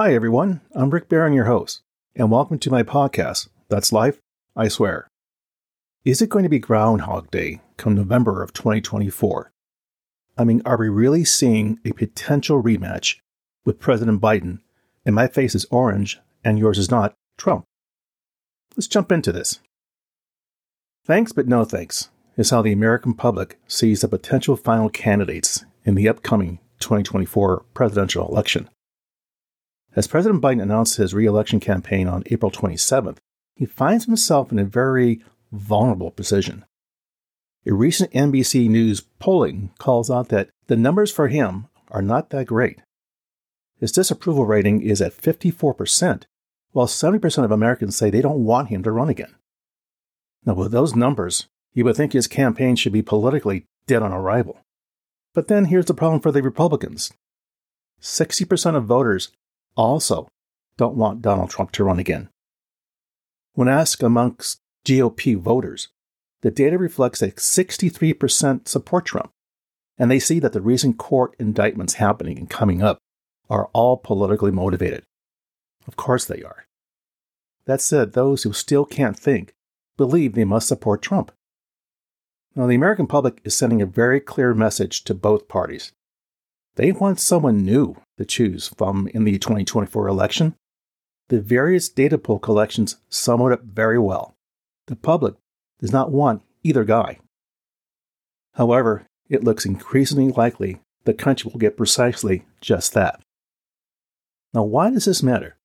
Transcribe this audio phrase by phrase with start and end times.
[0.00, 0.60] Hi, everyone.
[0.76, 1.82] I'm Rick Barron, your host,
[2.14, 4.20] and welcome to my podcast, That's Life,
[4.54, 5.08] I Swear.
[6.04, 9.50] Is it going to be Groundhog Day come November of 2024?
[10.38, 13.16] I mean, are we really seeing a potential rematch
[13.64, 14.60] with President Biden,
[15.04, 17.64] and my face is orange and yours is not, Trump?
[18.76, 19.58] Let's jump into this.
[21.04, 25.96] Thanks, but no thanks, is how the American public sees the potential final candidates in
[25.96, 28.70] the upcoming 2024 presidential election.
[29.98, 33.16] As President Biden announced his reelection campaign on April 27th,
[33.56, 36.64] he finds himself in a very vulnerable position.
[37.66, 42.46] A recent NBC News polling calls out that the numbers for him are not that
[42.46, 42.78] great.
[43.80, 46.26] His disapproval rating is at 54%,
[46.70, 49.34] while 70% of Americans say they don't want him to run again.
[50.46, 54.60] Now, with those numbers, you would think his campaign should be politically dead on arrival.
[55.34, 57.12] But then here's the problem for the Republicans
[58.00, 59.32] 60% of voters
[59.78, 60.28] also
[60.76, 62.28] don't want Donald Trump to run again.
[63.54, 65.88] When asked amongst GOP voters,
[66.42, 69.30] the data reflects that 63% support Trump,
[69.96, 72.98] and they see that the recent court indictments happening and coming up
[73.48, 75.04] are all politically motivated.
[75.86, 76.66] Of course they are.
[77.64, 79.54] That said, those who still can't think
[79.96, 81.32] believe they must support Trump.
[82.54, 85.92] Now, the American public is sending a very clear message to both parties.
[86.78, 90.54] They want someone new to choose from in the 2024 election.
[91.26, 94.36] The various data poll collections sum it up very well.
[94.86, 95.34] The public
[95.80, 97.18] does not want either guy.
[98.54, 103.20] However, it looks increasingly likely the country will get precisely just that.
[104.54, 105.56] Now, why does this matter?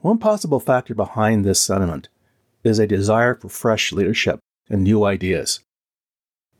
[0.00, 2.10] One possible factor behind this sentiment
[2.62, 5.60] is a desire for fresh leadership and new ideas.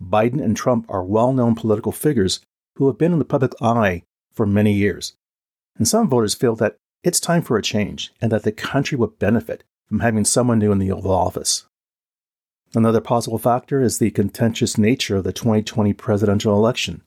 [0.02, 2.40] Biden and Trump are well known political figures
[2.76, 4.02] who have been in the public eye
[4.32, 5.14] for many years.
[5.76, 9.18] And some voters feel that it's time for a change and that the country would
[9.18, 11.66] benefit from having someone new in the Oval Office.
[12.74, 17.02] Another possible factor is the contentious nature of the 2020 presidential election.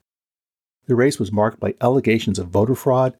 [0.86, 3.16] The race was marked by allegations of voter fraud,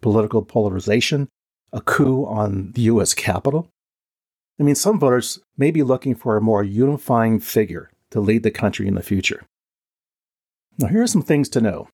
[0.00, 1.28] political polarization,
[1.72, 3.14] a coup on the U.S.
[3.14, 3.68] Capitol.
[4.60, 8.50] I mean, some voters may be looking for a more unifying figure to lead the
[8.50, 9.44] country in the future.
[10.78, 11.88] Now, here are some things to know.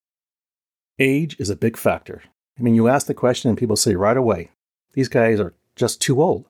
[0.98, 2.22] Age is a big factor.
[2.58, 4.50] I mean, you ask the question and people say right away,
[4.92, 6.44] these guys are just too old.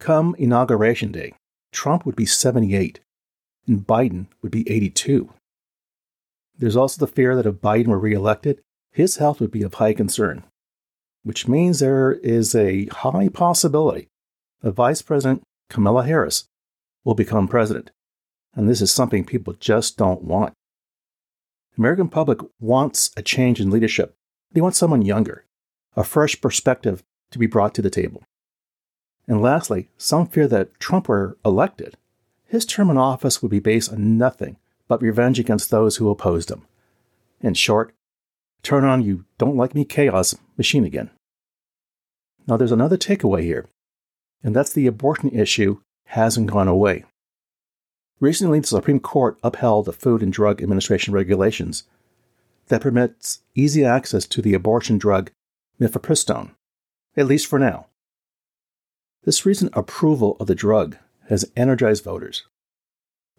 [0.00, 1.34] Come inauguration day,
[1.70, 2.98] Trump would be 78
[3.68, 5.32] and Biden would be 82.
[6.58, 9.94] There's also the fear that if Biden were reelected, his health would be of high
[9.94, 10.42] concern,
[11.22, 14.08] which means there is a high possibility
[14.60, 16.44] that Vice President Kamala Harris
[17.04, 17.92] will become president.
[18.54, 20.52] And this is something people just don't want.
[21.74, 24.14] The American public wants a change in leadership.
[24.52, 25.46] They want someone younger,
[25.96, 28.22] a fresh perspective to be brought to the table.
[29.26, 31.96] And lastly, some fear that Trump were elected,
[32.44, 36.50] his term in office would be based on nothing but revenge against those who opposed
[36.50, 36.66] him.
[37.40, 37.94] In short,
[38.62, 41.10] turn on you don't like me chaos machine again.
[42.46, 43.70] Now there's another takeaway here,
[44.42, 47.04] and that's the abortion issue hasn't gone away.
[48.22, 51.82] Recently, the Supreme Court upheld the Food and Drug Administration regulations
[52.68, 55.32] that permits easy access to the abortion drug
[55.80, 56.52] mifepristone,
[57.16, 57.86] at least for now.
[59.24, 60.98] This recent approval of the drug
[61.30, 62.44] has energized voters.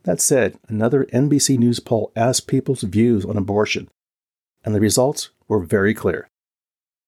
[0.03, 3.87] That said, another NBC News poll asked people's views on abortion,
[4.65, 6.27] and the results were very clear.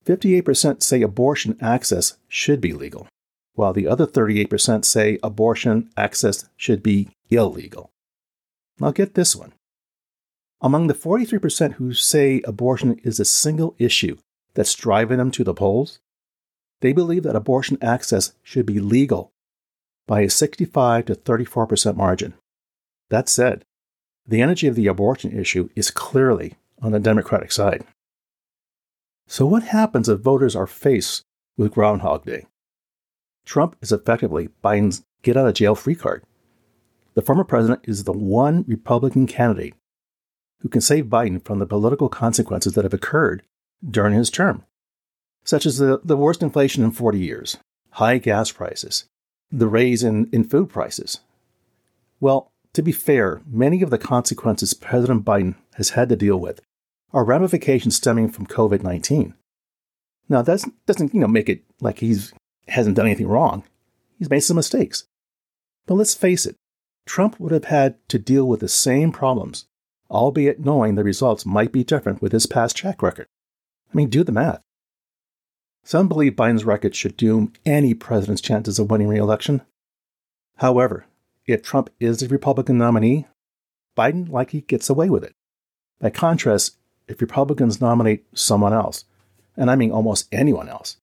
[0.05, 3.09] 58% say abortion access should be legal,
[3.55, 7.91] while the other 38% say abortion access should be illegal.
[8.79, 9.53] Now, get this one.
[10.61, 14.17] Among the 43% who say abortion is a single issue
[14.53, 15.99] that's driving them to the polls,
[16.81, 19.31] they believe that abortion access should be legal
[20.07, 22.33] by a 65 to 34% margin.
[23.09, 23.65] That said,
[24.27, 27.85] the energy of the abortion issue is clearly on the Democratic side.
[29.27, 31.23] So, what happens if voters are faced
[31.57, 32.45] with Groundhog Day?
[33.45, 36.23] Trump is effectively Biden's get out of jail free card.
[37.13, 39.73] The former president is the one Republican candidate
[40.59, 43.43] who can save Biden from the political consequences that have occurred
[43.87, 44.63] during his term,
[45.43, 47.57] such as the, the worst inflation in 40 years,
[47.91, 49.05] high gas prices,
[49.51, 51.19] the raise in, in food prices.
[52.19, 56.61] Well, to be fair, many of the consequences President Biden has had to deal with
[57.13, 59.33] are ramifications stemming from COVID 19.
[60.27, 62.33] Now, that doesn't you know, make it like he's
[62.67, 63.63] hasn't done anything wrong.
[64.17, 65.05] He's made some mistakes.
[65.85, 66.55] But let's face it,
[67.05, 69.65] Trump would have had to deal with the same problems,
[70.09, 73.27] albeit knowing the results might be different with his past track record.
[73.93, 74.61] I mean, do the math.
[75.83, 79.61] Some believe Biden's record should doom any president's chances of winning re election.
[80.57, 81.05] However,
[81.45, 83.27] if Trump is the Republican nominee,
[83.95, 85.33] Biden likely gets away with it.
[85.99, 86.77] By contrast,
[87.07, 89.05] if Republicans nominate someone else,
[89.55, 90.97] and I mean almost anyone else,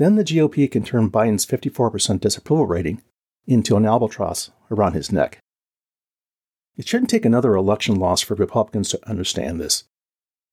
[0.00, 3.02] then the GOP can turn Biden's 54% disapproval rating
[3.46, 5.38] into an albatross around his neck.
[6.78, 9.84] It shouldn't take another election loss for Republicans to understand this.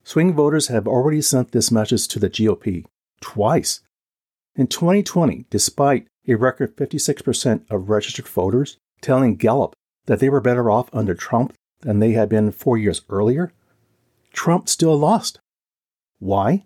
[0.04, 2.84] Swing voters have already sent this message to the GOP
[3.22, 3.80] twice.
[4.58, 9.76] In 2020, despite a record 56% of registered voters telling Gallup
[10.08, 13.54] that they were better off under Trump than they had been four years earlier,
[14.34, 15.40] Trump still lost.
[16.20, 16.66] Why?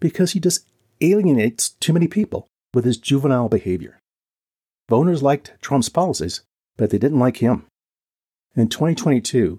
[0.00, 0.66] Because he just
[1.00, 3.98] alienates too many people with his juvenile behavior.
[4.88, 6.42] Voters liked Trump's policies,
[6.76, 7.66] but they didn't like him.
[8.56, 9.58] In 2022,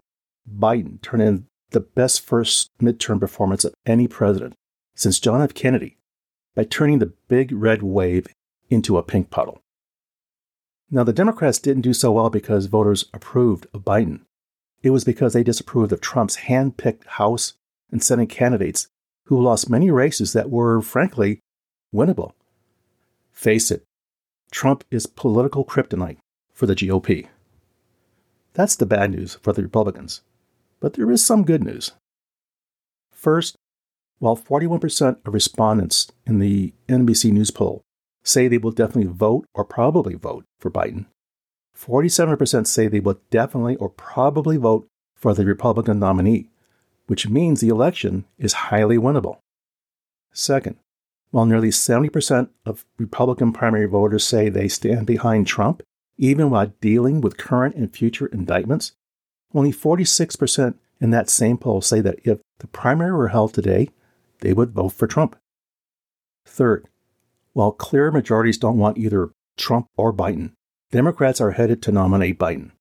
[0.49, 4.53] Biden turned in the best first midterm performance of any president
[4.95, 5.53] since John F.
[5.53, 5.97] Kennedy
[6.55, 8.27] by turning the big red wave
[8.69, 9.61] into a pink puddle.
[10.89, 14.21] Now, the Democrats didn't do so well because voters approved of Biden.
[14.83, 17.53] It was because they disapproved of Trump's hand picked House
[17.91, 18.87] and Senate candidates
[19.25, 21.39] who lost many races that were, frankly,
[21.93, 22.33] winnable.
[23.31, 23.83] Face it,
[24.51, 26.17] Trump is political kryptonite
[26.53, 27.27] for the GOP.
[28.53, 30.21] That's the bad news for the Republicans.
[30.79, 31.93] But there is some good news.
[33.11, 33.55] First,
[34.19, 37.81] while 41% of respondents in the NBC News poll
[38.23, 41.05] say they will definitely vote or probably vote for Biden,
[41.75, 46.49] 47% say they will definitely or probably vote for the Republican nominee,
[47.11, 49.39] which means the election is highly winnable.
[50.31, 50.77] Second,
[51.31, 55.83] while nearly 70% of Republican primary voters say they stand behind Trump,
[56.17, 58.93] even while dealing with current and future indictments,
[59.53, 63.89] only 46% in that same poll say that if the primary were held today,
[64.39, 65.35] they would vote for Trump.
[66.45, 66.87] Third,
[67.51, 70.53] while clear majorities don't want either Trump or Biden,
[70.91, 72.71] Democrats are headed to nominate Biden.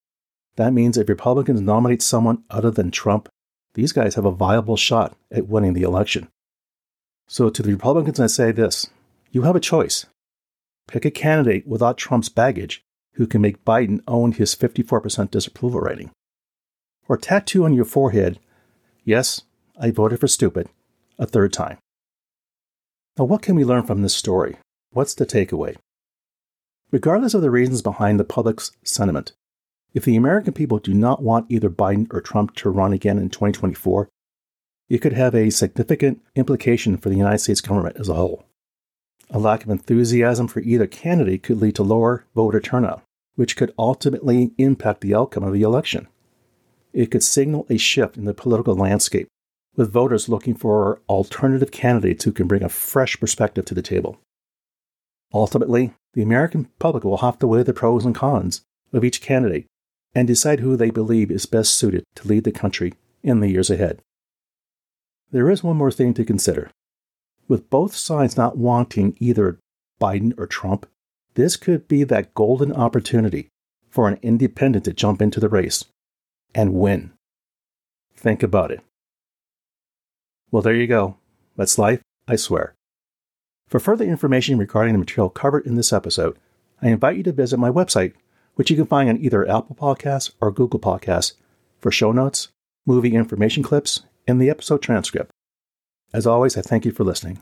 [0.54, 3.28] That means if Republicans nominate someone other than Trump,
[3.74, 6.28] these guys have a viable shot at winning the election.
[7.28, 8.90] So, to the Republicans, I say this
[9.30, 10.06] you have a choice.
[10.88, 12.82] Pick a candidate without Trump's baggage
[13.14, 16.10] who can make Biden own his 54% disapproval rating.
[17.08, 18.38] Or tattoo on your forehead,
[19.04, 19.42] yes,
[19.78, 20.68] I voted for stupid,
[21.18, 21.78] a third time.
[23.18, 24.56] Now, what can we learn from this story?
[24.90, 25.76] What's the takeaway?
[26.90, 29.32] Regardless of the reasons behind the public's sentiment,
[29.92, 33.28] if the American people do not want either Biden or Trump to run again in
[33.28, 34.08] 2024,
[34.88, 38.44] it could have a significant implication for the United States government as a whole.
[39.30, 43.02] A lack of enthusiasm for either candidate could lead to lower voter turnout,
[43.36, 46.08] which could ultimately impact the outcome of the election.
[46.92, 49.28] It could signal a shift in the political landscape,
[49.76, 54.18] with voters looking for alternative candidates who can bring a fresh perspective to the table.
[55.32, 58.62] Ultimately, the American public will have to weigh the pros and cons
[58.92, 59.66] of each candidate
[60.14, 63.70] and decide who they believe is best suited to lead the country in the years
[63.70, 64.02] ahead.
[65.30, 66.70] There is one more thing to consider.
[67.46, 69.58] With both sides not wanting either
[70.00, 70.86] Biden or Trump,
[71.34, 73.48] this could be that golden opportunity
[73.88, 75.84] for an independent to jump into the race
[76.54, 77.12] and win.
[78.14, 78.80] Think about it.
[80.50, 81.16] Well, there you go.
[81.56, 82.74] That's life, I swear.
[83.68, 86.36] For further information regarding the material covered in this episode,
[86.82, 88.14] I invite you to visit my website,
[88.60, 91.32] which you can find on either Apple Podcasts or Google Podcasts,
[91.78, 92.48] for show notes,
[92.84, 95.30] movie information clips, and the episode transcript.
[96.12, 97.40] As always, I thank you for listening.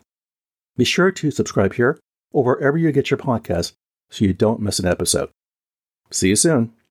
[0.76, 1.98] Be sure to subscribe here
[2.30, 3.72] or wherever you get your podcasts
[4.10, 5.30] so you don't miss an episode.
[6.12, 6.77] See you soon.